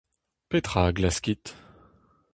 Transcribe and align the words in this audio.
Petra 0.49 0.83
a 0.87 0.93
glaskit? 0.97 1.45